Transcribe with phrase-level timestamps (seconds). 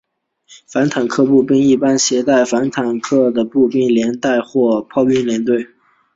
[0.65, 5.67] 反坦克步兵一般指携带反坦克武器的步兵连队或炮兵连队。